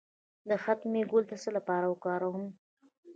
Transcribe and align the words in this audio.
د 0.49 0.51
ختمي 0.63 1.01
ګل 1.11 1.23
د 1.27 1.33
څه 1.41 1.49
لپاره 1.57 1.85
وکاروم؟ 1.87 2.45